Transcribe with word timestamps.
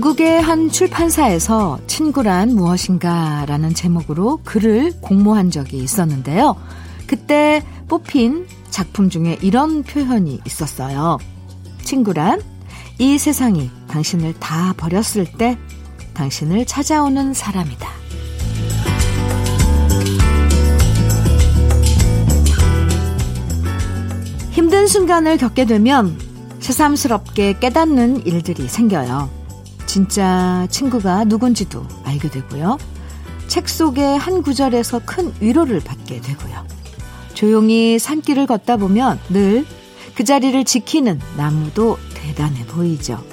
영국의 0.00 0.40
한 0.40 0.70
출판사에서 0.70 1.78
친구란 1.86 2.54
무엇인가 2.54 3.44
라는 3.46 3.74
제목으로 3.74 4.40
글을 4.44 4.94
공모한 5.02 5.50
적이 5.50 5.76
있었는데요. 5.76 6.56
그때 7.06 7.62
뽑힌 7.86 8.46
작품 8.70 9.10
중에 9.10 9.36
이런 9.42 9.82
표현이 9.82 10.40
있었어요. 10.46 11.18
친구란 11.82 12.40
이 12.98 13.18
세상이 13.18 13.70
당신을 13.88 14.40
다 14.40 14.72
버렸을 14.78 15.26
때 15.36 15.58
당신을 16.14 16.64
찾아오는 16.64 17.34
사람이다. 17.34 17.86
힘든 24.52 24.86
순간을 24.86 25.36
겪게 25.36 25.66
되면 25.66 26.18
새삼스럽게 26.60 27.58
깨닫는 27.58 28.24
일들이 28.24 28.66
생겨요. 28.66 29.39
진짜 29.90 30.66
친구가 30.70 31.24
누군지도 31.24 31.84
알게 32.04 32.30
되고요. 32.30 32.78
책 33.48 33.68
속의 33.68 34.18
한 34.18 34.42
구절에서 34.42 35.00
큰 35.04 35.32
위로를 35.40 35.80
받게 35.80 36.20
되고요. 36.20 36.64
조용히 37.34 37.98
산길을 37.98 38.46
걷다 38.46 38.76
보면 38.76 39.18
늘 39.30 39.64
그 40.20 40.24
자리를 40.24 40.66
지키는 40.66 41.18
나무도 41.38 41.96
대단해 42.12 42.66
보이죠. 42.66 43.24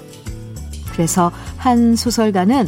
그래서 0.94 1.34
한 1.58 1.98
소설가는 1.98 2.66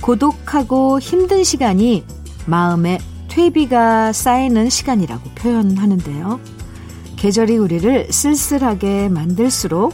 고독하고 0.00 0.98
힘든 0.98 1.44
시간이 1.44 2.04
마음에 2.46 2.98
퇴비가 3.28 4.14
쌓이는 4.14 4.70
시간이라고 4.70 5.30
표현하는데요. 5.34 6.40
계절이 7.16 7.58
우리를 7.58 8.10
쓸쓸하게 8.10 9.10
만들수록 9.10 9.92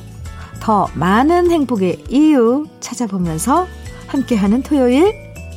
더 0.60 0.88
많은 0.94 1.50
행복의 1.50 2.04
이유 2.08 2.66
찾아보면서 2.80 3.66
함께하는 4.08 4.62
토요일 4.62 5.12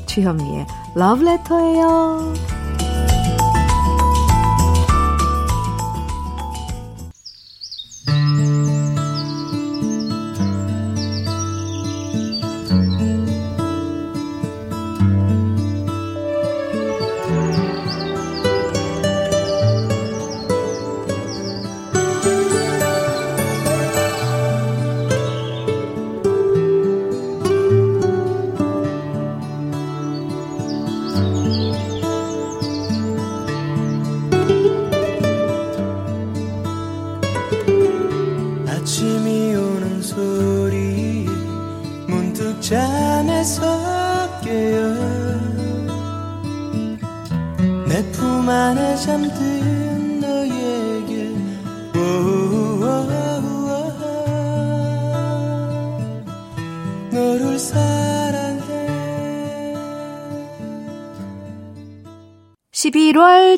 주현미의 0.06 0.66
러브레터예요. 0.96 2.59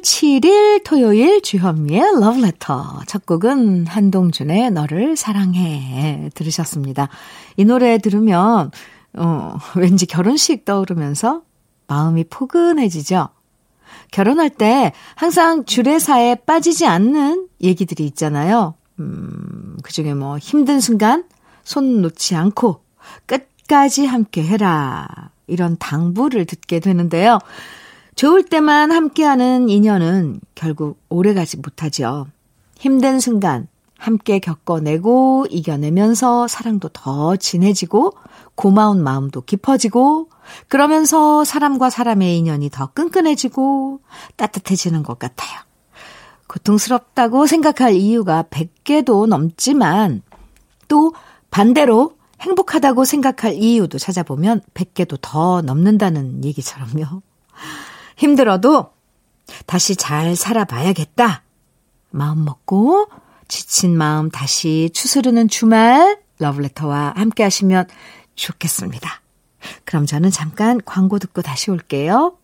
11월 0.01 0.41
7일 0.41 0.83
토요일 0.83 1.41
주현미의 1.41 2.19
러브레터. 2.19 3.01
첫 3.07 3.25
곡은 3.25 3.87
한동준의 3.87 4.71
너를 4.71 5.15
사랑해 5.15 6.29
들으셨습니다. 6.33 7.09
이 7.57 7.65
노래 7.65 7.97
들으면 7.99 8.71
어, 9.13 9.57
왠지 9.75 10.05
결혼식 10.05 10.65
떠오르면서 10.65 11.43
마음이 11.87 12.25
포근해지죠. 12.25 13.29
결혼할 14.11 14.49
때 14.49 14.91
항상 15.15 15.65
주례사에 15.65 16.35
빠지지 16.45 16.85
않는 16.85 17.47
얘기들이 17.61 18.05
있잖아요. 18.07 18.75
음, 18.99 19.77
그 19.83 19.91
중에 19.91 20.13
뭐 20.13 20.37
힘든 20.37 20.79
순간 20.79 21.25
손 21.63 22.01
놓지 22.01 22.35
않고 22.35 22.83
끝까지 23.25 24.05
함께 24.05 24.43
해라. 24.43 25.07
이런 25.47 25.77
당부를 25.77 26.45
듣게 26.45 26.79
되는데요. 26.79 27.39
좋을 28.15 28.43
때만 28.43 28.91
함께하는 28.91 29.69
인연은 29.69 30.41
결국 30.55 30.99
오래가지 31.09 31.57
못하죠. 31.57 32.27
힘든 32.77 33.19
순간 33.19 33.67
함께 33.97 34.39
겪어내고 34.39 35.45
이겨내면서 35.49 36.47
사랑도 36.47 36.89
더 36.89 37.35
진해지고 37.35 38.13
고마운 38.55 39.03
마음도 39.03 39.41
깊어지고 39.41 40.29
그러면서 40.67 41.43
사람과 41.43 41.91
사람의 41.91 42.37
인연이 42.37 42.69
더 42.69 42.87
끈끈해지고 42.87 43.99
따뜻해지는 44.37 45.03
것 45.03 45.19
같아요. 45.19 45.59
고통스럽다고 46.47 47.45
생각할 47.45 47.93
이유가 47.93 48.43
100개도 48.49 49.27
넘지만 49.27 50.23
또 50.87 51.13
반대로 51.51 52.17
행복하다고 52.41 53.05
생각할 53.05 53.53
이유도 53.53 53.99
찾아보면 53.99 54.61
100개도 54.73 55.19
더 55.21 55.61
넘는다는 55.61 56.43
얘기처럼요. 56.43 57.21
힘들어도 58.21 58.93
다시 59.65 59.95
잘 59.95 60.35
살아봐야겠다. 60.35 61.41
마음 62.11 62.45
먹고 62.45 63.07
지친 63.47 63.97
마음 63.97 64.29
다시 64.29 64.91
추스르는 64.93 65.47
주말 65.47 66.19
러브레터와 66.37 67.13
함께 67.15 67.41
하시면 67.41 67.87
좋겠습니다. 68.35 69.21
그럼 69.85 70.05
저는 70.05 70.29
잠깐 70.29 70.79
광고 70.85 71.17
듣고 71.17 71.41
다시 71.41 71.71
올게요. 71.71 72.37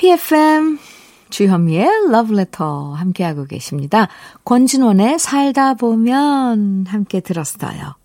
해피 0.00 0.12
FM 0.12 0.78
주현미의 1.28 2.08
러브레터 2.10 2.94
함께하고 2.94 3.44
계십니다. 3.44 4.08
권진원의 4.46 5.18
살다 5.18 5.74
보면 5.74 6.86
함께 6.88 7.20
들었어요. 7.20 7.96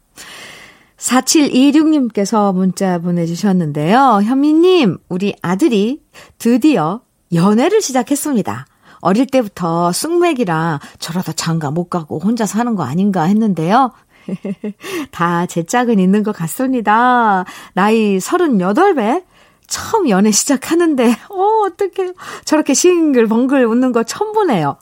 4726님께서 0.98 2.54
문자 2.54 3.00
보내주셨는데요. 3.00 4.22
현미님, 4.24 4.98
우리 5.08 5.36
아들이 5.42 6.02
드디어 6.38 7.00
연애를 7.34 7.82
시작했습니다. 7.82 8.68
어릴 9.00 9.26
때부터 9.28 9.94
쑥맥이라 9.94 10.82
저러다 11.00 11.32
장가 11.32 11.72
못 11.72 11.86
가고 11.86 12.20
혼자 12.20 12.46
사는 12.46 12.76
거 12.76 12.84
아닌가 12.84 13.24
했는데요. 13.24 13.94
다 15.12 15.46
제 15.48 15.64
짝은 15.64 16.00
있는 16.00 16.24
것 16.24 16.36
같습니다. 16.36 17.46
나이 17.74 18.18
38배? 18.18 19.24
처음 19.68 20.10
연애 20.10 20.32
시작하는데, 20.32 21.16
어, 21.30 21.44
어떡해. 21.68 22.14
저렇게 22.46 22.74
싱글벙글 22.74 23.66
웃는 23.66 23.92
거 23.92 24.04
처음 24.04 24.34
보네요. 24.34 24.78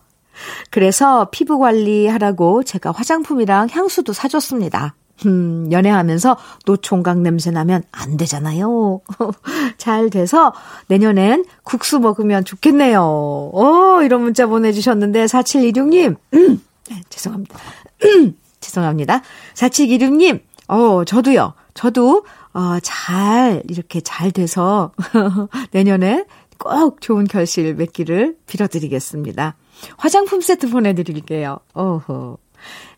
그래서 0.72 1.30
피부 1.32 1.60
관리하라고 1.60 2.64
제가 2.64 2.92
화장품이랑 2.92 3.68
향수도 3.72 4.14
사줬습니다. 4.14 4.96
음, 5.26 5.70
연애하면서 5.72 6.38
노총각 6.66 7.20
냄새 7.20 7.52
나면 7.52 7.84
안 7.92 8.18
되잖아요. 8.18 9.02
잘 9.78 10.10
돼서 10.10 10.54
내년엔 10.88 11.46
국수 11.64 12.00
먹으면 12.00 12.44
좋겠네요. 12.46 13.02
어, 13.02 14.02
이런 14.04 14.22
문자 14.22 14.48
보내주셨는데, 14.48 15.26
4726님, 15.26 16.16
음, 16.34 16.62
네, 16.90 17.02
죄송합니다. 17.10 17.58
죄송합니다. 18.60 19.22
4716님, 19.54 20.42
어, 20.68 21.04
저도요. 21.06 21.54
저도, 21.74 22.26
어, 22.54 22.80
잘, 22.82 23.64
이렇게 23.68 24.02
잘 24.02 24.32
돼서 24.32 24.92
내년에 25.72 26.26
꼭 26.60 27.02
좋은 27.02 27.26
결실 27.26 27.74
맺기를 27.76 28.38
빌어드리겠습니다. 28.46 29.56
화장품 29.98 30.42
세트 30.42 30.70
보내드릴게요. 30.70 31.60
오호. 31.76 32.38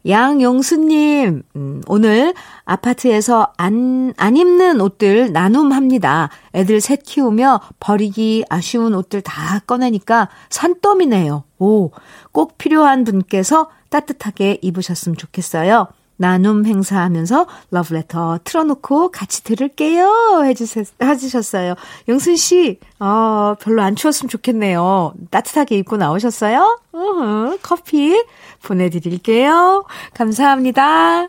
양용수님, 0.07 1.42
음, 1.56 1.81
오늘 1.88 2.34
아파트에서 2.63 3.52
안, 3.57 4.13
안 4.18 4.38
입는 4.38 4.80
옷들 4.80 5.31
나눔합니다. 5.31 6.30
애들 6.54 6.80
셋 6.80 7.01
키우며 7.04 7.62
버리기 7.80 8.46
아쉬운 8.50 8.94
옷들 8.94 9.22
다 9.22 9.60
꺼내니까 9.66 10.30
산더미네요. 10.50 11.44
오, 11.58 11.92
꼭 12.31 12.58
필요한 12.60 13.04
분께서 13.04 13.69
따뜻하게 13.90 14.60
입으셨으면 14.62 15.18
좋겠어요. 15.18 15.88
나눔 16.17 16.65
행사하면서 16.65 17.45
러브레터 17.71 18.39
틀어놓고 18.44 19.12
같이 19.12 19.44
들을게요. 19.44 20.44
해주셨, 20.45 20.88
해주셨어요. 21.03 21.75
영순 22.07 22.35
씨, 22.38 22.79
어, 23.00 23.56
별로 23.59 23.81
안 23.81 23.95
추웠으면 23.95 24.29
좋겠네요. 24.29 25.13
따뜻하게 25.31 25.77
입고 25.77 25.97
나오셨어요? 25.97 26.79
으흠, 26.95 27.57
커피 27.62 28.23
보내드릴게요. 28.63 29.85
감사합니다. 30.13 31.27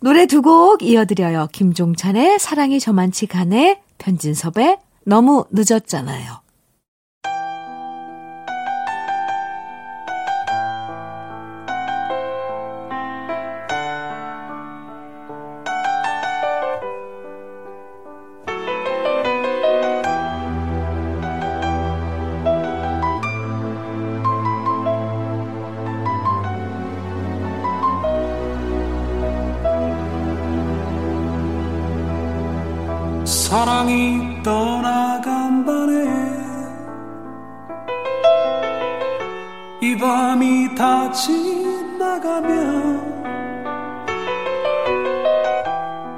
노래 0.00 0.26
두 0.26 0.42
곡 0.42 0.82
이어드려요. 0.82 1.48
김종찬의 1.52 2.38
사랑이 2.38 2.78
저만치 2.78 3.26
가네, 3.26 3.80
변진섭의 3.98 4.78
너무 5.04 5.44
늦었잖아요. 5.50 6.45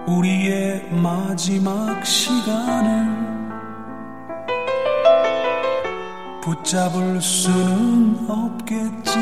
우리의 0.06 0.88
마지막 0.90 2.04
시간을 2.04 3.18
붙잡을 6.40 7.20
수는 7.20 8.26
없겠지. 8.28 9.18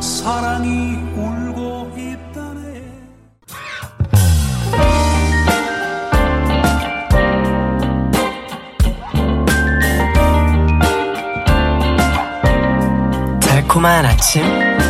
사랑이 0.00 0.96
울 1.16 1.37
달콤한 13.78 14.04
아침 14.06 14.42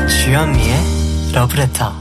주현미의 0.09 0.75
러브레터 1.35 1.93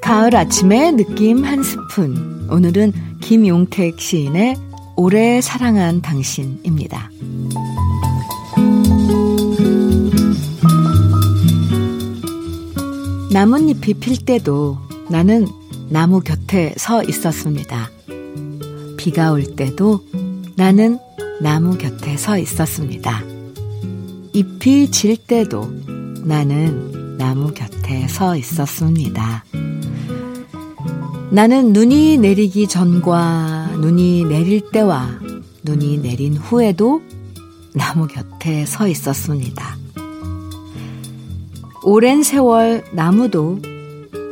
가을 0.00 0.34
아침의 0.34 0.92
느낌 0.92 1.44
한 1.44 1.62
스푼. 1.62 2.48
오늘은 2.50 2.92
김용택 3.20 4.00
시인의 4.00 4.56
오래 4.96 5.42
사랑한 5.42 6.00
당신입니다. 6.00 7.10
나뭇잎이 13.30 13.94
필 14.00 14.24
때도 14.24 14.78
나는 15.10 15.46
나무 15.88 16.20
곁에 16.20 16.74
서 16.76 17.02
있었습니다. 17.04 17.90
비가 18.96 19.30
올 19.30 19.44
때도 19.44 20.04
나는 20.56 20.98
나무 21.40 21.78
곁에 21.78 22.16
서 22.16 22.38
있었습니다. 22.38 23.22
잎이 24.32 24.90
질 24.90 25.16
때도 25.16 25.70
나는 26.24 27.16
나무 27.16 27.54
곁에 27.54 28.08
서 28.08 28.36
있었습니다. 28.36 29.44
나는 31.30 31.72
눈이 31.72 32.18
내리기 32.18 32.66
전과 32.66 33.76
눈이 33.80 34.24
내릴 34.24 34.70
때와 34.72 35.20
눈이 35.62 35.98
내린 35.98 36.36
후에도 36.36 37.00
나무 37.74 38.08
곁에 38.08 38.66
서 38.66 38.88
있었습니다. 38.88 39.76
오랜 41.84 42.24
세월 42.24 42.84
나무도 42.92 43.60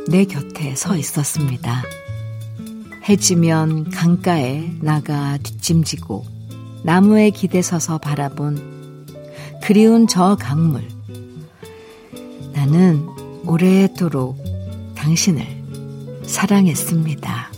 내 0.07 0.25
곁에 0.25 0.75
서 0.75 0.95
있었습니다. 0.95 1.83
해지면 3.09 3.89
강가에 3.89 4.71
나가 4.81 5.37
뒷짐지고 5.37 6.25
나무에 6.83 7.31
기대 7.31 7.61
서서 7.61 7.97
바라본 7.97 9.07
그리운 9.63 10.07
저 10.07 10.35
강물. 10.35 10.87
나는 12.53 13.07
오래도록 13.45 14.37
당신을 14.95 15.45
사랑했습니다. 16.23 17.51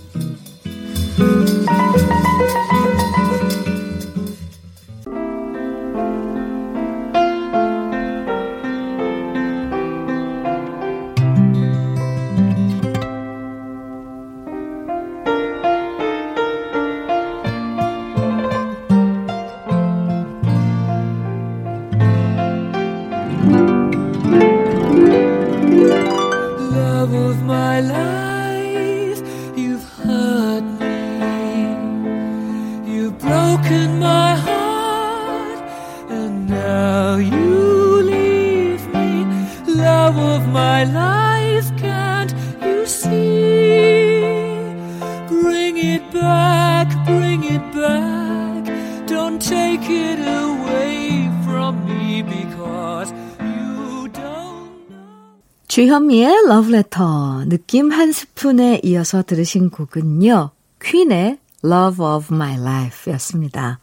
주현미의 55.97 56.47
러브레터 56.47 57.45
느낌 57.47 57.91
한 57.91 58.11
스푼에 58.11 58.81
이어서 58.83 59.23
들으신 59.23 59.71
곡은요. 59.71 60.51
퀸의 60.79 61.39
Love 61.65 62.05
of 62.05 62.33
My 62.33 62.53
Life 62.59 63.11
였습니다. 63.13 63.79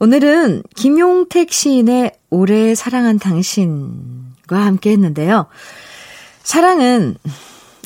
오늘은 0.00 0.64
김용택 0.76 1.50
시인의 1.50 2.12
오래 2.28 2.74
사랑한 2.74 3.18
당신과 3.18 4.58
함께 4.58 4.90
했는데요. 4.90 5.46
사랑은 6.42 7.16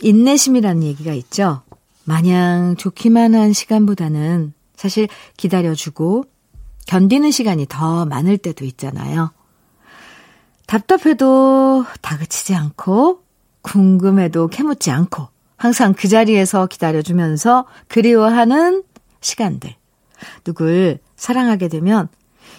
인내심이라는 0.03 0.83
얘기가 0.83 1.13
있죠. 1.13 1.63
마냥 2.05 2.75
좋기만 2.77 3.35
한 3.35 3.53
시간보다는 3.53 4.53
사실 4.75 5.07
기다려주고 5.37 6.25
견디는 6.87 7.31
시간이 7.31 7.67
더 7.69 8.05
많을 8.05 8.37
때도 8.37 8.65
있잖아요. 8.65 9.31
답답해도 10.73 11.85
다그치지 12.01 12.55
않고 12.55 13.21
궁금해도 13.61 14.49
캐묻지 14.49 14.91
않고 14.91 15.29
항상 15.59 15.93
그 15.93 16.09
자리에서 16.09 16.67
기다려주면서 16.67 17.67
그리워하는 17.89 18.83
시간들. 19.21 19.75
누굴 20.45 20.99
사랑하게 21.15 21.69
되면 21.69 22.09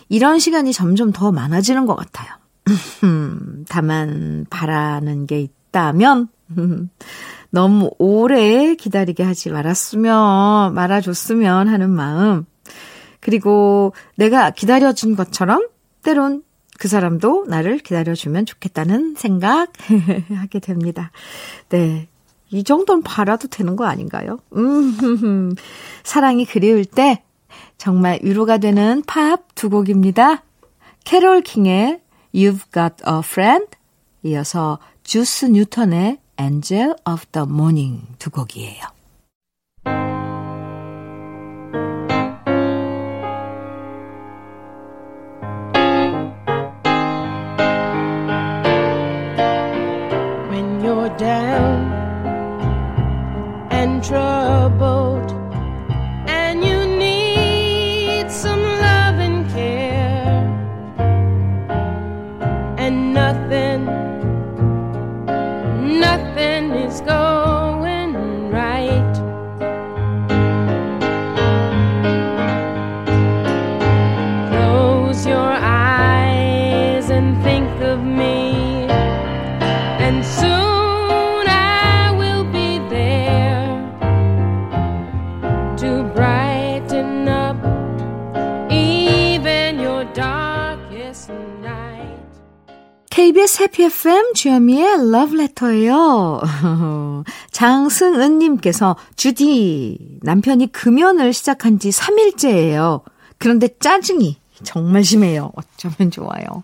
이런 0.09 0.37
시간이 0.37 0.73
점점 0.73 1.11
더 1.11 1.31
많아지는 1.31 1.87
것 1.87 1.95
같아요. 1.95 2.29
다만 3.67 4.45
바라는 4.51 5.25
게 5.25 5.41
있다면 5.41 6.27
너무 7.49 7.89
오래 7.97 8.75
기다리게 8.75 9.23
하지 9.23 9.49
말았으면, 9.49 10.75
말아줬으면 10.75 11.67
하는 11.67 11.89
마음. 11.89 12.45
그리고 13.21 13.93
내가 14.15 14.51
기다려준 14.51 15.15
것처럼 15.15 15.67
때론 16.03 16.43
그 16.83 16.89
사람도 16.89 17.45
나를 17.47 17.77
기다려주면 17.77 18.45
좋겠다는 18.45 19.15
생각 19.15 19.71
하게 20.35 20.59
됩니다. 20.59 21.11
네. 21.69 22.09
이 22.49 22.65
정도는 22.65 23.03
바라도 23.03 23.47
되는 23.47 23.77
거 23.77 23.85
아닌가요? 23.85 24.39
음, 24.57 25.55
사랑이 26.03 26.43
그리울 26.43 26.83
때 26.83 27.23
정말 27.77 28.19
위로가 28.21 28.57
되는 28.57 29.01
팝 29.07 29.55
두 29.55 29.69
곡입니다. 29.69 30.43
캐롤 31.05 31.39
킹의 31.43 32.01
You've 32.35 32.73
Got 32.73 32.95
a 33.07 33.19
Friend 33.19 33.67
이어서 34.23 34.77
주스 35.03 35.45
뉴턴의 35.45 36.19
Angel 36.37 36.95
of 37.09 37.25
the 37.31 37.47
Morning 37.49 38.05
두 38.19 38.29
곡이에요. 38.29 38.81
KBS 93.13 93.61
해피 93.61 93.83
FM 93.83 94.33
주현미의 94.33 95.11
러브레터예요. 95.11 96.41
장승은님께서 97.51 98.95
주디 99.15 100.17
남편이 100.23 100.71
금연을 100.71 101.31
시작한 101.31 101.77
지 101.77 101.89
3일째예요. 101.89 103.03
그런데 103.37 103.67
짜증이 103.79 104.37
정말 104.63 105.03
심해요. 105.03 105.51
어쩌면 105.55 106.09
좋아요. 106.09 106.63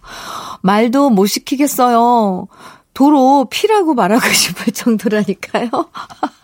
말도 0.61 1.11
못 1.11 1.27
시키겠어요. 1.27 2.47
도로 2.95 3.45
피라고 3.51 3.93
말하고 3.93 4.27
싶을 4.33 4.73
정도라니까요. 4.73 5.69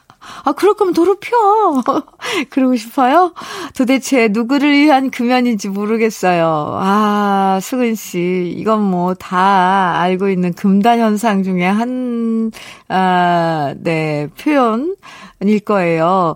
아, 0.45 0.51
그럴 0.53 0.75
거면 0.75 0.93
도로 0.93 1.15
펴. 1.19 1.83
그러고 2.51 2.75
싶어요? 2.75 3.33
도대체 3.75 4.27
누구를 4.29 4.71
위한 4.71 5.09
금연인지 5.09 5.69
모르겠어요. 5.69 6.77
아, 6.79 7.59
수근 7.61 7.95
씨. 7.95 8.53
이건 8.55 8.83
뭐 8.83 9.15
다 9.15 9.99
알고 9.99 10.29
있는 10.29 10.53
금단 10.53 10.99
현상 10.99 11.41
중에 11.43 11.65
한, 11.65 12.51
아, 12.89 13.73
네, 13.77 14.27
표현일 14.39 15.59
거예요. 15.65 16.35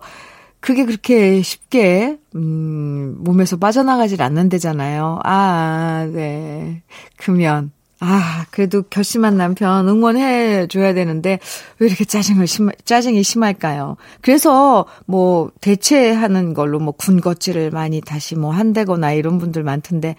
그게 0.60 0.86
그렇게 0.86 1.42
쉽게, 1.42 2.18
음, 2.36 3.16
몸에서 3.20 3.58
빠져나가질 3.58 4.22
않는데잖아요. 4.22 5.20
아, 5.24 6.10
네. 6.12 6.82
금연. 7.18 7.72
아, 8.02 8.46
그래도 8.52 8.84
결심한 8.84 9.36
남편 9.36 9.88
응원해 9.88 10.68
줘야 10.68 10.94
되는데 10.94 11.40
왜 11.80 11.88
이렇게 11.88 12.06
짜증을 12.06 12.48
심 12.48 12.70
짜증이 12.86 13.24
심할까요? 13.24 13.98
그래서 14.22 14.86
뭐 15.06 15.52
대체하는 15.60 16.54
걸로 16.54 16.80
뭐 16.80 16.94
군것질을 16.94 17.72
많이 17.72 18.00
다시 18.00 18.36
뭐 18.36 18.52
한다거나 18.52 19.12
이런 19.12 19.38
분들 19.38 19.64
많던데 19.64 20.16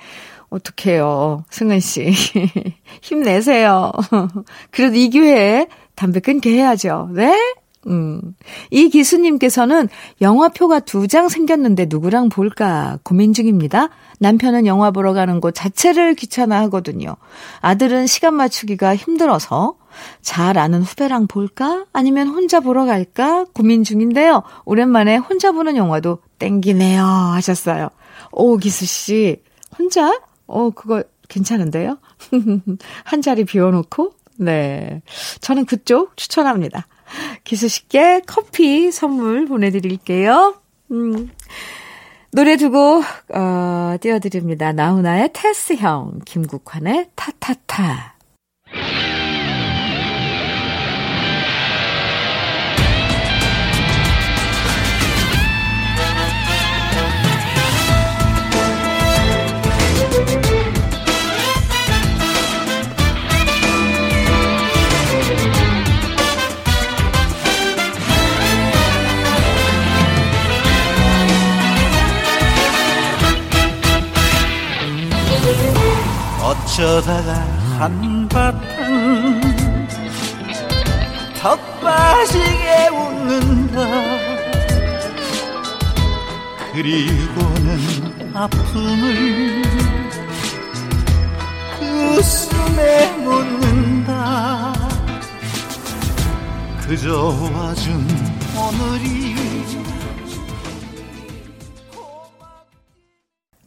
어떡해요. 0.50 1.44
승은 1.50 1.80
씨. 1.80 2.12
힘내세요. 3.00 3.92
그래도 4.70 4.96
이 4.96 5.08
기회에 5.08 5.66
담배 5.94 6.20
끊게 6.20 6.50
해야죠. 6.50 7.10
네? 7.12 7.34
음. 7.86 8.34
이 8.70 8.88
기수님께서는 8.90 9.88
영화표가 10.20 10.80
두 10.80 11.06
장 11.08 11.28
생겼는데 11.28 11.86
누구랑 11.88 12.28
볼까 12.28 12.98
고민 13.02 13.32
중입니다. 13.32 13.88
남편은 14.18 14.66
영화 14.66 14.90
보러 14.90 15.12
가는 15.12 15.40
것 15.40 15.54
자체를 15.54 16.14
귀찮아 16.14 16.60
하거든요. 16.62 17.16
아들은 17.62 18.06
시간 18.06 18.34
맞추기가 18.34 18.94
힘들어서 18.94 19.76
잘 20.20 20.56
아는 20.58 20.82
후배랑 20.82 21.26
볼까? 21.26 21.84
아니면 21.92 22.28
혼자 22.28 22.60
보러 22.60 22.84
갈까? 22.84 23.44
고민 23.54 23.82
중인데요. 23.82 24.42
오랜만에 24.66 25.16
혼자 25.16 25.52
보는 25.52 25.76
영화도 25.76 26.18
땡기네요. 26.38 27.02
하셨어요. 27.02 27.88
오, 28.30 28.56
기수씨. 28.58 29.42
혼자? 29.78 30.20
어, 30.46 30.70
그거 30.70 31.02
괜찮은데요? 31.28 31.98
한 33.04 33.22
자리 33.22 33.44
비워놓고? 33.44 34.12
네. 34.38 35.02
저는 35.40 35.64
그쪽 35.64 36.16
추천합니다. 36.16 36.86
기수 37.44 37.68
씨께 37.68 38.22
커피 38.26 38.90
선물 38.90 39.46
보내드릴게요. 39.46 40.60
음. 40.90 41.30
노래 42.32 42.56
두곡 42.56 43.04
어, 43.34 43.96
띄워드립니다. 44.00 44.72
나훈아의 44.72 45.30
테스형, 45.32 46.20
김국환의 46.24 47.10
타타타. 47.16 48.09
어쩌다가 77.00 77.34
한바탕 77.78 79.40
턱 81.40 81.80
빠지게 81.80 82.88
웃는다. 82.88 83.80
그리고는 86.72 88.34
아픔을 88.34 89.62
그 91.78 92.16
웃음에 92.18 93.16
묻는다. 93.16 94.74
그저 96.86 97.34
와준 97.54 98.06
오늘이 98.54 99.34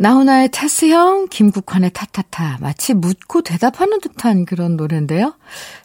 나훈아의 0.07 0.49
타스형, 0.51 1.27
김국환의 1.29 1.91
타타타. 1.93 2.57
마치 2.59 2.93
묻고 2.93 3.41
대답하는 3.41 4.01
듯한 4.01 4.43
그런 4.43 4.75
노래인데요. 4.75 5.35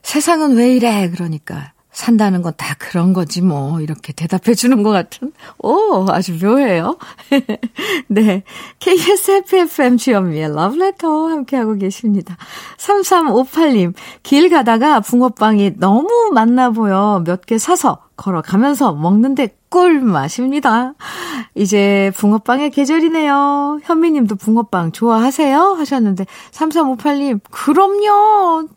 세상은 0.03 0.57
왜 0.57 0.75
이래? 0.75 1.09
그러니까. 1.09 1.73
산다는 1.93 2.43
건 2.43 2.53
다 2.57 2.75
그런 2.79 3.13
거지 3.13 3.43
뭐 3.43 3.81
이렇게 3.81 4.13
대답해 4.13 4.55
주는 4.55 4.83
것 4.85 4.91
같은 4.91 5.33
오 5.59 6.07
아주 6.11 6.37
묘해요. 6.41 6.97
네 8.09 8.43
KBS 8.79 9.31
FFM 9.47 9.97
주현미의 9.97 10.55
러브레터 10.55 11.29
함께하고 11.29 11.75
계십니다. 11.75 12.37
3358님 12.79 13.95
길 14.23 14.49
가다가 14.49 15.01
붕어빵이 15.01 15.75
너무 15.79 16.31
맛나 16.33 16.71
보여 16.71 17.23
몇 17.25 17.47
개 17.47 17.59
사서 17.59 17.99
걸어가면서 18.17 18.93
먹는데 18.95 19.58
꿀맛입니다. 19.69 20.95
이제 21.55 22.11
붕어빵의 22.17 22.71
계절이네요. 22.71 23.81
현미님도 23.83 24.37
붕어빵 24.37 24.93
좋아하세요? 24.93 25.77
하셨는데 25.79 26.25
3358님 26.53 27.41
그럼요. 27.51 28.69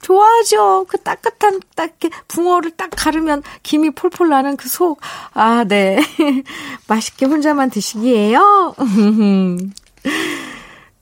좋아하죠. 0.00 0.86
그 0.88 0.98
따뜻한, 0.98 1.60
딱, 1.76 1.92
이렇게 2.00 2.10
붕어를 2.26 2.72
딱 2.72 2.90
가르면 2.90 3.42
김이 3.62 3.90
폴폴 3.90 4.30
나는 4.30 4.56
그 4.56 4.68
속. 4.68 5.00
아, 5.34 5.62
네. 5.64 6.00
맛있게 6.88 7.26
혼자만 7.26 7.70
드시기에요. 7.70 8.74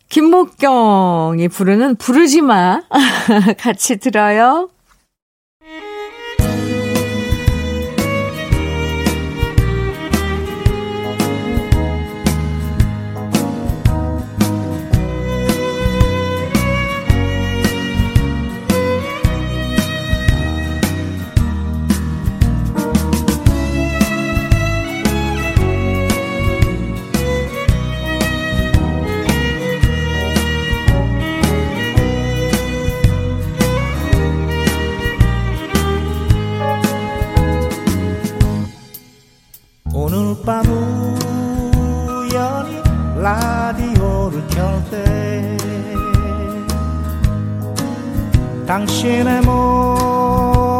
김목경이 0.08 1.48
부르는 1.48 1.96
부르지 1.96 2.42
마. 2.42 2.82
같이 3.58 3.98
들어요. 3.98 4.70
당신의 48.98 49.42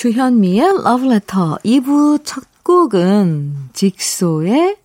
주현미의 0.05 0.83
러브레터 0.83 1.57
2부 1.65 2.21
첫 2.23 2.43
곡은 2.63 3.69
직소의 3.73 4.77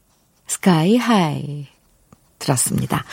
Sky 0.46 0.96
High 0.96 1.66
들었습니다. 2.38 3.04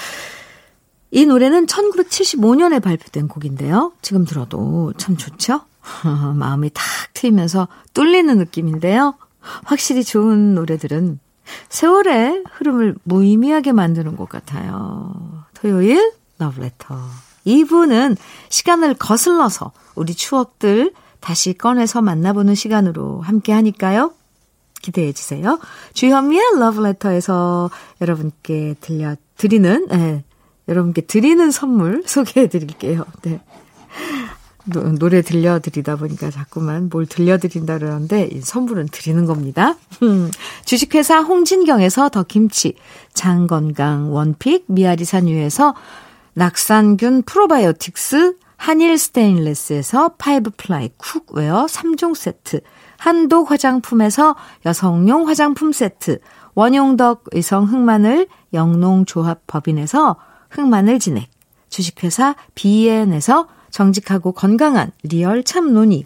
이 1.12 1.26
노래는 1.26 1.65
1975년에 1.65 2.82
발표된 2.82 3.28
곡인데요. 3.28 3.91
지금 4.02 4.24
들어도 4.24 4.93
참 4.96 5.17
좋죠? 5.17 5.63
마음이 6.34 6.70
탁 6.74 6.86
트이면서 7.13 7.67
뚫리는 7.93 8.38
느낌인데요. 8.38 9.15
확실히 9.65 10.06
좋은 10.06 10.56
노래들은 10.56 11.20
세월의 11.67 12.46
흐름을 12.54 12.96
무의미하게 13.04 13.74
만드는 13.74 14.15
것 14.15 14.30
같아요. 14.30 15.43
토요일 15.56 16.13
러브레터 16.39 16.96
2부는 17.46 18.15
시간을 18.48 18.93
거슬러서 18.93 19.74
우리 19.96 20.13
추억들 20.15 20.93
다시 21.28 21.52
꺼내서 21.52 22.02
만나보는 22.02 22.56
시간으로 22.56 23.20
함께 23.20 23.52
하니까요. 23.52 24.13
기대해 24.82 25.12
주세요. 25.12 25.60
주현미의 25.94 26.42
러브레터에서 26.58 27.70
여러분께 28.00 28.76
들려 28.80 29.18
드리는, 29.36 29.88
네, 29.90 30.24
여러분께 30.70 31.02
드리는 31.02 31.52
선물 31.52 32.04
소개해 32.06 32.48
드릴게요. 32.48 33.04
네. 33.24 33.42
노, 34.63 34.84
노래 34.94 35.22
들려드리다 35.22 35.98
보니까 35.98 36.32
자꾸만 36.32 36.88
뭘 36.90 37.06
들려드린다 37.06 37.80
그러는데 37.80 38.30
이 38.32 38.40
선물은 38.40 38.88
드리는 38.90 39.26
겁니다. 39.26 39.76
음, 40.04 40.32
주식회사 40.63 41.20
홍진경에서 41.20 42.08
더 42.08 42.24
김치, 42.24 42.76
장건강 43.13 44.13
원픽 44.13 44.63
미아리산 44.68 45.28
유에서 45.28 45.76
낙산균 46.36 47.24
프로바이오틱스 47.24 48.46
한일 48.58 48.98
스테인레스에서 48.98 50.15
파이브 50.17 50.52
플라이 50.58 50.89
쿡웨어 50.98 51.67
3종 51.67 52.15
세트, 52.15 52.62
한독 52.98 53.52
화장품에서 53.52 54.36
여성용 54.65 55.28
화장품 55.28 55.72
세트, 55.72 56.20
원용덕 56.56 57.26
의성 57.32 57.65
흑마늘 57.65 58.28
영농조합 58.54 59.46
법인에서 59.48 60.17
흑마늘 60.50 61.00
진액, 61.00 61.30
주식회사 61.70 62.36
비엔에서 62.56 63.48
정직하고 63.70 64.32
건강한 64.32 64.91
리얼 65.04 65.43
참논이, 65.43 66.06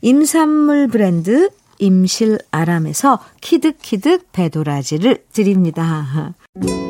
임산물 0.00 0.88
브랜드 0.88 1.50
임실 1.78 2.38
아람에서 2.50 3.20
키득키득 3.40 4.32
배도라지를 4.32 5.24
드립니다. 5.32 6.34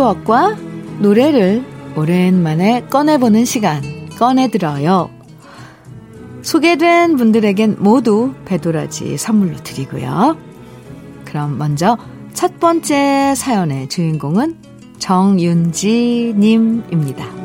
추억과 0.00 0.56
노래를 1.00 1.62
오랜만에 1.94 2.86
꺼내보는 2.86 3.44
시간, 3.44 3.82
꺼내들어요. 4.16 5.10
소개된 6.40 7.16
분들에겐 7.16 7.76
모두 7.80 8.32
배도라지 8.46 9.18
선물로 9.18 9.56
드리고요. 9.56 10.38
그럼 11.26 11.58
먼저 11.58 11.98
첫 12.32 12.58
번째 12.58 13.34
사연의 13.34 13.90
주인공은 13.90 14.56
정윤지 14.98 16.34
님입니다. 16.34 17.39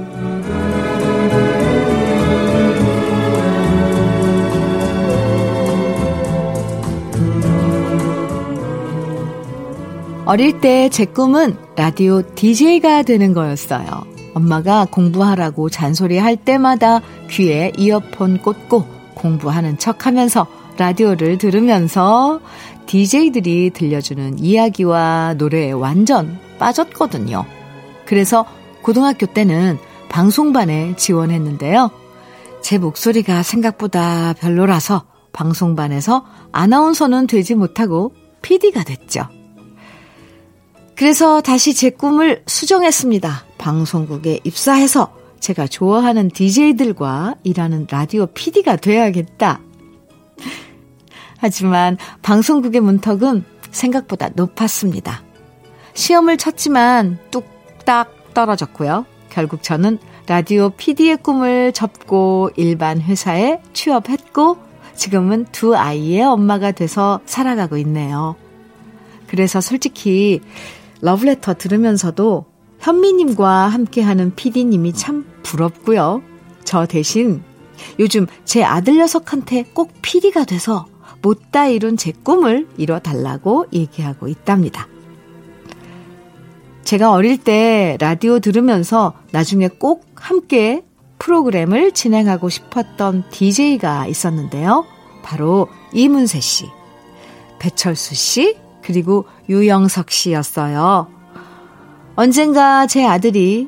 어릴 10.26 10.60
때 10.60 10.90
제 10.90 11.06
꿈은 11.06 11.56
라디오 11.76 12.24
DJ가 12.24 13.04
되는 13.04 13.34
거였어요. 13.34 13.86
엄마가 14.34 14.88
공부하라고 14.90 15.70
잔소리 15.70 16.18
할 16.18 16.36
때마다 16.36 17.02
귀에 17.30 17.72
이어폰 17.78 18.40
꽂고 18.42 18.86
공부하는 19.14 19.78
척 19.78 20.08
하면서 20.08 20.48
라디오를 20.78 21.38
들으면서 21.38 22.42
DJ들이 22.88 23.70
들려주는 23.70 24.40
이야기와 24.40 25.36
노래에 25.38 25.72
완전 25.72 26.40
빠졌거든요. 26.60 27.46
그래서 28.06 28.46
고등학교 28.82 29.28
때는 29.28 29.78
방송반에 30.10 30.96
지원했는데요. 30.96 31.92
제 32.62 32.78
목소리가 32.80 33.44
생각보다 33.44 34.34
별로라서 34.34 35.06
방송반에서 35.34 36.26
아나운서는 36.52 37.28
되지 37.28 37.54
못하고 37.54 38.12
PD가 38.42 38.84
됐죠. 38.84 39.28
그래서 40.96 41.42
다시 41.42 41.74
제 41.74 41.90
꿈을 41.90 42.44
수정했습니다. 42.48 43.46
방송국에 43.58 44.40
입사해서 44.44 45.14
제가 45.42 45.68
좋아하는 45.68 46.30
DJ들과 46.30 47.36
일하는 47.44 47.86
라디오 47.90 48.26
PD가 48.28 48.78
돼야겠다. 48.78 49.60
하지만 51.38 51.98
방송국의 52.22 52.82
문턱은 52.82 53.44
생각보다 53.72 54.30
높았습니다. 54.30 55.22
시험을 55.94 56.38
쳤지만 56.38 57.20
뚝딱 57.30 58.34
떨어졌고요. 58.34 59.06
결국 59.30 59.64
저는 59.64 60.00
라디오 60.28 60.70
PD의 60.70 61.18
꿈을 61.18 61.74
접고 61.74 62.50
일반 62.56 63.02
회사에 63.02 63.60
취업했고 63.74 64.58
지금은 64.96 65.46
두 65.52 65.76
아이의 65.76 66.24
엄마가 66.24 66.72
돼서 66.72 67.20
살아가고 67.26 67.78
있네요. 67.78 68.36
그래서 69.28 69.60
솔직히 69.60 70.42
러브레터 71.02 71.56
들으면서도 71.56 72.46
현미님과 72.80 73.68
함께하는 73.68 74.36
PD님이 74.36 74.94
참 74.94 75.26
부럽고요. 75.44 76.22
저 76.64 76.86
대신 76.86 77.44
요즘 78.00 78.28
제 78.44 78.64
아들 78.64 78.98
녀석한테 78.98 79.64
꼭 79.74 79.92
PD가 80.02 80.46
돼서 80.46 80.88
못다 81.22 81.68
이룬 81.68 81.98
제 81.98 82.12
꿈을 82.12 82.68
이뤄달라고 82.78 83.68
얘기하고 83.74 84.28
있답니다. 84.28 84.88
제가 86.84 87.12
어릴 87.12 87.38
때 87.38 87.98
라디오 88.00 88.40
들으면서 88.40 89.14
나중에 89.32 89.68
꼭 89.68 90.06
함께 90.16 90.84
프로그램을 91.18 91.94
진행하고 91.94 92.50
싶었던 92.50 93.24
DJ가 93.32 94.06
있었는데요. 94.06 94.86
바로 95.24 95.68
이문세 95.94 96.40
씨, 96.40 96.66
배철수 97.58 98.14
씨, 98.14 98.58
그리고 98.86 99.26
유영석 99.50 100.12
씨였어요. 100.12 101.08
언젠가 102.16 102.86
제 102.86 103.06
아들이 103.06 103.68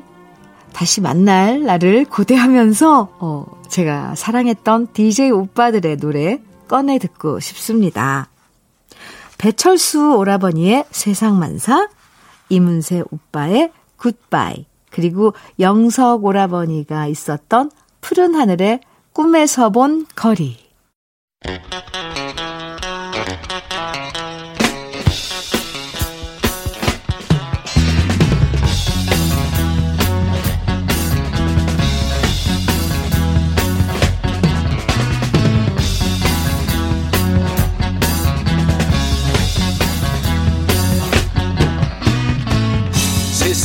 다시 0.72 1.00
만날 1.00 1.64
날을 1.64 2.04
고대하면서 2.04 3.16
어, 3.18 3.46
제가 3.68 4.14
사랑했던 4.14 4.92
DJ 4.92 5.32
오빠들의 5.32 5.96
노래 5.96 6.40
꺼내 6.68 6.98
듣고 6.98 7.40
싶습니다. 7.40 8.28
배철수 9.38 10.16
오라버니의 10.16 10.84
세상만사, 10.90 11.88
이문세 12.48 13.02
오빠의 13.10 13.72
굿바이, 13.96 14.66
그리고 14.90 15.34
영석 15.58 16.24
오라버니가 16.24 17.06
있었던 17.08 17.70
푸른 18.00 18.34
하늘의 18.34 18.80
꿈에서 19.12 19.70
본 19.70 20.06
거리. 20.14 20.56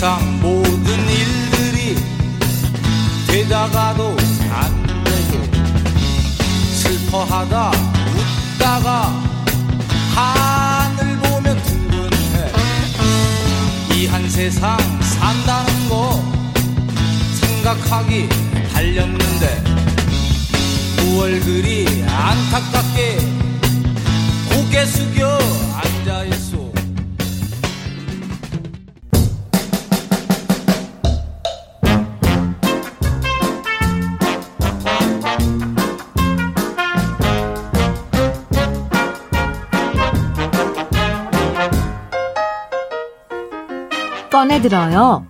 세상 0.04 0.42
모든 0.42 1.10
일들이 1.10 1.96
되다가도 3.26 4.18
안 4.52 4.84
되고 5.06 5.42
슬퍼하다 6.74 7.72
웃다가 8.60 9.24
하늘 10.14 11.18
보면 11.20 11.64
둥근해. 11.64 12.52
이 13.94 14.08
한 14.08 14.30
세상 14.30 14.78
산다는 15.02 15.88
거 15.88 16.22
생각하기 17.40 18.28
달렸는데 18.74 19.64
무얼 20.98 21.40
그리 21.40 22.04
안타깝게 22.06 23.20
고개 24.50 24.86
숙여 24.86 25.40
들어요. 44.64 45.28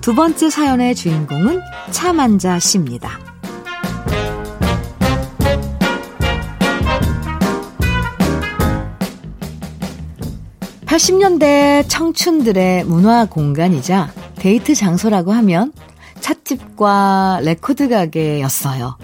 두 0.00 0.14
번째 0.14 0.48
사연의 0.48 0.94
주인공은 0.94 1.60
차만자 1.90 2.58
씨입니다. 2.58 3.10
80년대 10.86 11.84
청춘들의 11.88 12.84
문화 12.84 13.26
공간이자 13.26 14.10
데이트 14.36 14.74
장소라고 14.74 15.32
하면 15.32 15.72
찻집과 16.20 17.40
레코드 17.42 17.88
가게였어요. 17.88 18.96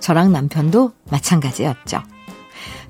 저랑 0.00 0.32
남편도 0.32 0.92
마찬가지였죠. 1.10 2.00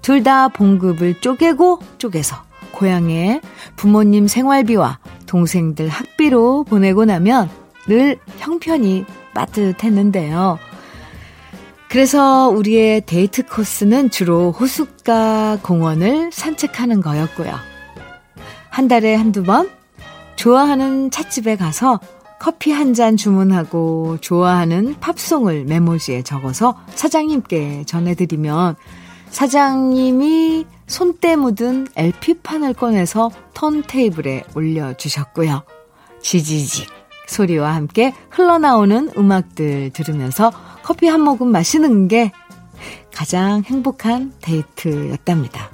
둘 0.02 0.22
다 0.22 0.48
봉급을 0.48 1.20
쪼개고 1.20 1.80
쪼개서 1.98 2.36
고향에 2.72 3.40
부모님 3.76 4.28
생활비와 4.28 4.98
동생들 5.26 5.88
학비로 5.88 6.64
보내고 6.64 7.04
나면 7.04 7.50
늘 7.88 8.18
형편이 8.38 9.04
빠듯했는데요. 9.34 10.58
그래서 11.88 12.48
우리의 12.48 13.02
데이트 13.06 13.46
코스는 13.46 14.10
주로 14.10 14.50
호숫가 14.52 15.58
공원을 15.62 16.30
산책하는 16.32 17.00
거였고요. 17.00 17.54
한 18.70 18.88
달에 18.88 19.14
한두 19.14 19.42
번 19.42 19.70
좋아하는 20.36 21.10
찻집에 21.10 21.56
가서 21.56 22.00
커피 22.38 22.70
한 22.70 22.92
잔 22.92 23.16
주문하고 23.16 24.18
좋아하는 24.20 24.96
팝송을 25.00 25.64
메모지에 25.64 26.22
적어서 26.22 26.76
사장님께 26.94 27.84
전해드리면 27.86 28.76
사장님이 29.30 30.66
손때 30.86 31.36
묻은 31.36 31.88
LP판을 31.96 32.74
꺼내서 32.74 33.30
턴테이블에 33.54 34.44
올려주셨고요. 34.54 35.62
지지직 36.22 36.88
소리와 37.26 37.74
함께 37.74 38.14
흘러나오는 38.30 39.10
음악들 39.16 39.90
들으면서 39.90 40.52
커피 40.82 41.08
한 41.08 41.20
모금 41.20 41.48
마시는 41.48 42.08
게 42.08 42.32
가장 43.12 43.62
행복한 43.64 44.32
데이트였답니다. 44.40 45.70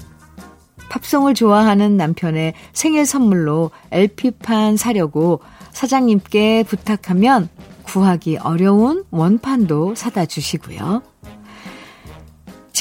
팝송을 0.88 1.34
좋아하는 1.34 1.96
남편의 1.96 2.54
생일 2.72 3.06
선물로 3.06 3.70
LP판 3.90 4.76
사려고 4.76 5.40
사장님께 5.72 6.64
부탁하면 6.64 7.48
구하기 7.84 8.38
어려운 8.38 9.04
원판도 9.10 9.94
사다 9.94 10.26
주시고요. 10.26 11.02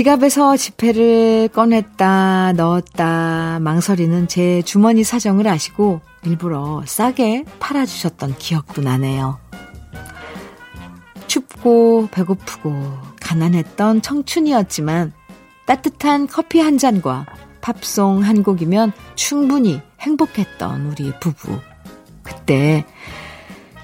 지갑에서 0.02 0.58
지폐를 0.58 1.50
꺼냈다, 1.54 2.54
넣었다, 2.54 3.60
망설이는 3.62 4.28
제 4.28 4.64
주머니 4.64 5.04
사정을 5.04 5.48
아시고 5.48 6.02
일부러 6.26 6.82
싸게 6.88 7.46
팔아주셨던 7.60 8.36
기억도 8.40 8.82
나네요. 8.82 9.38
춥고 11.28 12.10
배고프고 12.12 12.74
가난했던 13.20 14.02
청춘이었지만 14.02 15.14
따뜻한 15.68 16.26
커피 16.26 16.60
한 16.60 16.80
잔과 16.80 17.28
팝송 17.62 18.24
한 18.24 18.42
곡이면 18.42 18.94
충분히 19.14 19.82
행복했던 20.00 20.88
우리 20.88 21.14
부부. 21.20 21.60
그때 22.24 22.86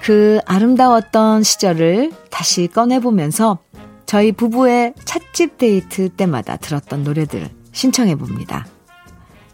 그 0.01 0.39
아름다웠던 0.47 1.43
시절을 1.43 2.11
다시 2.31 2.67
꺼내보면서 2.67 3.59
저희 4.07 4.31
부부의 4.31 4.93
찻집 5.03 5.57
데이트 5.57 6.07
때마다 6.09 6.55
들었던 6.55 7.03
노래들 7.03 7.49
신청해 7.73 8.15
봅니다. 8.15 8.65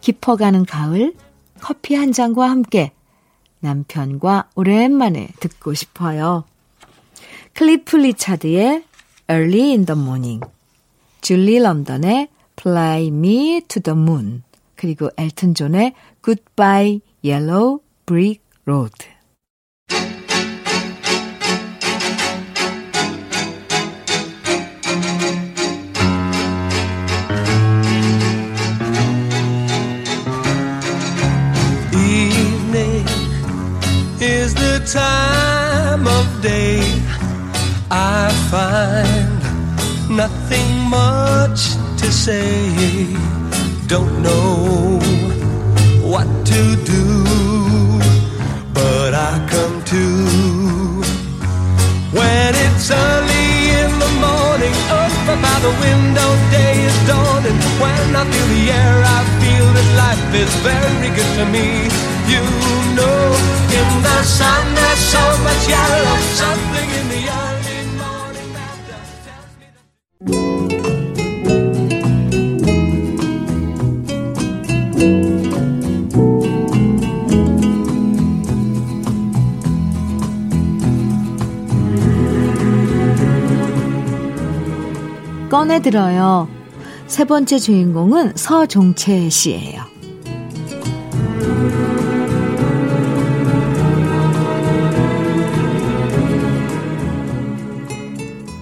깊어가는 0.00 0.64
가을, 0.64 1.12
커피 1.60 1.96
한 1.96 2.12
잔과 2.12 2.48
함께 2.48 2.92
남편과 3.58 4.50
오랜만에 4.54 5.28
듣고 5.40 5.74
싶어요. 5.74 6.44
클리프 7.54 7.96
리차드의 7.96 8.84
Early 9.28 9.70
in 9.70 9.86
the 9.86 10.00
Morning, 10.00 10.44
줄리 11.20 11.58
런던의 11.58 12.28
Fly 12.58 13.08
Me 13.08 13.60
to 13.66 13.82
the 13.82 13.98
Moon, 13.98 14.44
그리고 14.76 15.10
엘튼 15.16 15.54
존의 15.54 15.94
Goodbye 16.22 17.00
Yellow 17.24 17.80
Brick 18.06 18.40
Road. 18.66 19.13
I 37.96 38.28
find 38.50 39.38
nothing 40.16 40.70
much 40.90 41.78
to 42.00 42.10
say. 42.10 43.06
Don't 43.86 44.20
know 44.20 44.98
what 46.02 46.26
to 46.50 46.62
do, 46.82 47.04
but 48.74 49.14
I 49.14 49.32
come 49.46 49.76
to 49.94 50.04
when 52.18 52.50
it's 52.66 52.90
early 52.90 53.50
in 53.82 53.92
the 54.02 54.12
morning. 54.26 54.74
Up 54.90 55.14
about 55.36 55.60
the 55.62 55.74
window, 55.86 56.30
day 56.50 56.74
is 56.90 56.98
dawning. 57.06 57.58
When 57.78 58.06
I 58.16 58.24
feel 58.26 58.48
the 58.56 58.64
air, 58.74 58.96
I 59.06 59.20
feel 59.38 59.66
that 59.76 59.88
life 60.02 60.34
is 60.42 60.52
very 60.66 61.10
good 61.14 61.32
to 61.38 61.44
me. 61.46 61.66
You 62.26 62.42
know, 62.98 63.22
in 63.78 63.88
the 64.02 64.18
sun 64.24 64.83
꺼내들어요. 85.64 86.46
세 87.06 87.24
번째 87.24 87.58
주인공은 87.58 88.32
서종채 88.34 89.30
씨예요. 89.30 89.82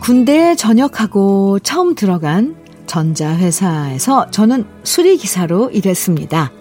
군대에 0.01 0.55
전역하고 0.55 1.59
처음 1.61 1.95
들어간 1.95 2.57
전자회사에서 2.87 4.31
저는 4.31 4.65
수리기사로 4.85 5.71
일했습니다. 5.71 6.53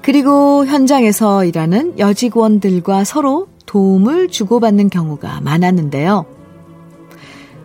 그리고 0.00 0.64
현장에서 0.66 1.44
일하는 1.44 1.98
여직원들과 1.98 3.04
서로 3.04 3.48
도움을 3.66 4.28
주고받는 4.28 4.88
경우가 4.88 5.40
많았는데요. 5.42 6.26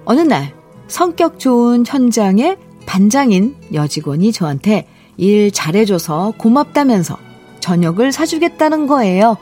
어느 0.06 0.22
날 0.22 0.57
성격 0.88 1.40
좋은 1.40 1.84
현장의 1.86 2.58
반장인 2.86 3.56
여직원이 3.74 4.32
저한테 4.32 4.88
일 5.18 5.52
잘해줘서 5.52 6.34
고맙다면서 6.38 7.18
저녁을 7.60 8.12
사주겠다는 8.12 8.88
거예요. 8.88 9.38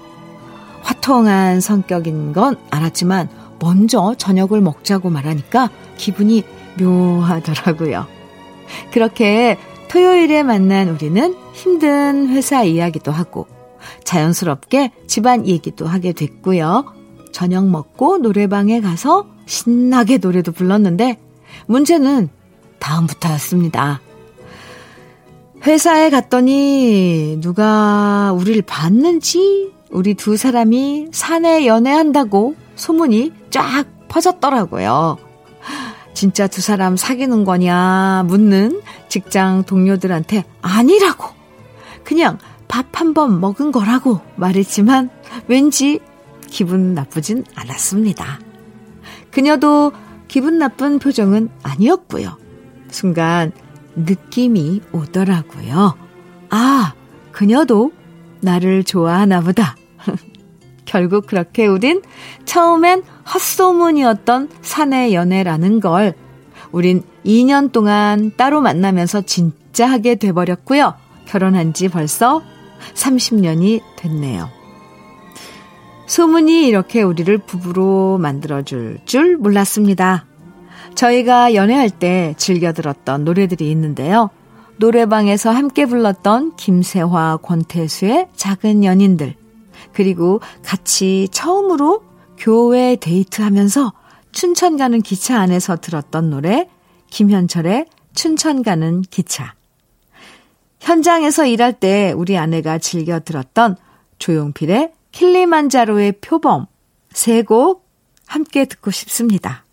화통한 0.82 1.62
성격인 1.62 2.34
건 2.34 2.58
알았지만 2.72 3.30
먼저 3.60 4.16
저녁을 4.18 4.62
먹자고 4.62 5.10
말하니까 5.10 5.70
기분이 5.98 6.44
묘하더라고요. 6.80 8.08
그렇게 8.92 9.58
토요일에 9.90 10.44
만난 10.44 10.90
우리는 10.90 11.36
힘든 11.54 12.30
회사 12.30 12.64
이야기도 12.64 13.12
하고 13.12 13.48
자연스럽게 14.04 14.92
집안 15.08 15.46
얘기도 15.46 15.86
하게 15.86 16.12
됐고요. 16.12 16.86
저녁 17.32 17.68
먹고 17.68 18.18
노래방에 18.18 18.82
가서 18.82 19.28
신나게 19.46 20.18
노래도 20.18 20.52
불렀는데 20.52 21.20
문제는 21.68 22.30
다음부터였습니다. 22.80 24.02
회사에 25.66 26.10
갔더니 26.10 27.38
누가 27.42 28.32
우리를 28.34 28.62
봤는지 28.64 29.74
우리 29.90 30.14
두 30.14 30.38
사람이 30.38 31.08
사내 31.12 31.66
연애한다고 31.66 32.56
소문이 32.76 33.32
쫙 33.50 33.86
퍼졌더라고요. 34.08 35.18
진짜 36.14 36.48
두 36.48 36.62
사람 36.62 36.96
사귀는 36.96 37.44
거냐 37.44 38.24
묻는 38.28 38.82
직장 39.10 39.64
동료들한테 39.64 40.44
아니라고 40.62 41.26
그냥 42.04 42.38
밥 42.68 42.96
한 42.96 43.14
번 43.14 43.40
먹은 43.40 43.72
거라고 43.72 44.22
말했지만 44.36 45.10
왠지 45.48 46.00
기분 46.50 46.94
나쁘진 46.94 47.44
않았습니다. 47.56 48.40
그녀도 49.32 49.92
기분 50.36 50.58
나쁜 50.60 51.00
표정은 51.00 51.48
아니었고요. 51.64 52.38
순간 52.90 53.54
느낌이 53.96 54.82
오더라고요. 54.92 55.98
아, 56.50 56.94
그녀도 57.32 57.94
나를 58.42 58.84
좋아하나 58.84 59.40
보다. 59.40 59.78
결국 60.84 61.26
그렇게 61.26 61.66
우린 61.66 62.02
처음엔 62.44 63.04
헛소문이었던 63.34 64.50
사내 64.62 65.14
연애라는 65.14 65.80
걸 65.80 66.14
우린 66.74 67.04
2년 67.26 67.72
동안 67.72 68.34
따로 68.36 68.60
만나면서 68.60 69.22
진짜 69.22 69.90
하게 69.90 70.16
돼버렸고요. 70.16 70.96
결혼한 71.24 71.72
지 71.72 71.88
벌써 71.88 72.42
30년이 72.94 73.80
됐네요. 73.96 74.50
소문이 76.08 76.68
이렇게 76.68 77.02
우리를 77.02 77.38
부부로 77.40 78.18
만들어줄 78.20 79.00
줄 79.06 79.38
몰랐습니다. 79.38 80.26
저희가 80.94 81.54
연애할 81.56 81.90
때 81.90 82.34
즐겨 82.38 82.72
들었던 82.74 83.26
노래들이 83.26 83.70
있는데요. 83.72 84.30
노래방에서 84.78 85.52
함께 85.52 85.86
불렀던 85.86 86.56
김세화, 86.58 87.38
권태수의 87.42 88.28
작은 88.36 88.84
연인들. 88.84 89.36
그리고 89.94 90.42
같이 90.64 91.28
처음으로 91.32 92.04
교회 92.38 92.98
데이트하면서 92.98 93.94
춘천 94.32 94.78
가는 94.78 95.02
기차 95.02 95.40
안에서 95.40 95.78
들었던 95.78 96.30
노래 96.30 96.70
김현철의 97.10 97.86
춘천 98.14 98.64
가는 98.64 99.02
기차. 99.02 99.54
현장에서 100.82 101.46
일할 101.46 101.74
때 101.74 102.14
우리 102.16 102.38
아내가 102.38 102.78
즐겨 102.78 103.20
들었던 103.20 103.78
조용필의 104.20 104.92
킬리만자로의 105.16 106.20
표범 106.20 106.66
세 107.12 107.42
곡 107.44 107.88
함께 108.28 108.66
듣고 108.66 108.92
싶습니다. 108.92 109.65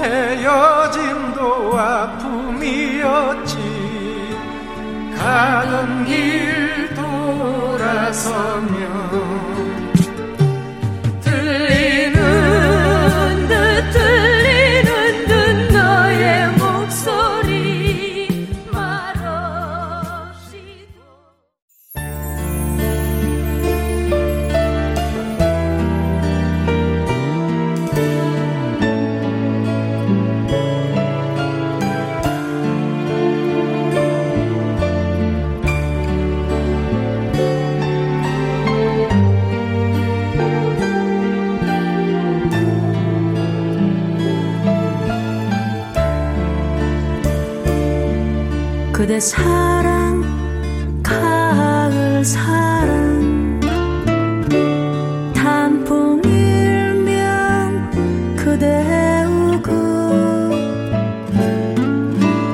헤어짐도 0.00 1.78
아픔이었지. 1.78 3.58
가던 5.16 6.04
길 6.06 6.94
돌아서면 7.74 8.68
사랑 49.20 50.22
가을 51.02 52.24
사랑. 52.24 53.58
단풍 55.34 56.22
일면 56.24 57.90
그대 58.36 59.24
우고 59.24 60.50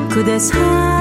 그대 0.08 0.38
사랑 0.38 0.93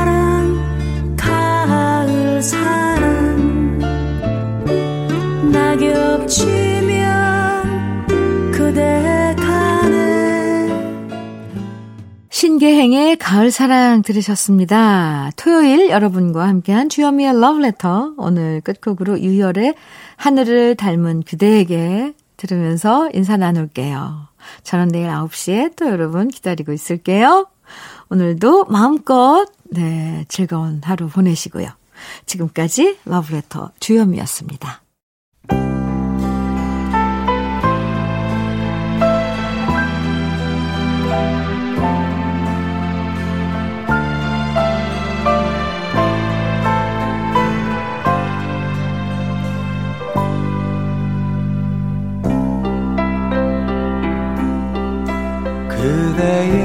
신계행의 12.83 13.15
가을 13.15 13.49
사랑 13.49 14.01
들으셨습니다. 14.01 15.31
토요일 15.37 15.89
여러분과 15.89 16.47
함께한 16.49 16.89
주현미의 16.89 17.39
러브레터 17.39 18.15
오늘 18.17 18.59
끝곡으로 18.59 19.21
유열의 19.21 19.75
하늘을 20.17 20.75
닮은 20.75 21.23
그대에게 21.23 22.13
들으면서 22.35 23.09
인사 23.13 23.37
나눌게요. 23.37 24.27
저는 24.63 24.89
내일 24.89 25.07
9시에 25.07 25.77
또 25.77 25.87
여러분 25.87 26.27
기다리고 26.27 26.73
있을게요. 26.73 27.47
오늘도 28.09 28.65
마음껏 28.65 29.45
네 29.63 30.25
즐거운 30.27 30.81
하루 30.83 31.07
보내시고요. 31.07 31.69
지금까지 32.25 32.97
러브레터 33.05 33.71
주현미였습니다. 33.79 34.82
그 56.15 56.62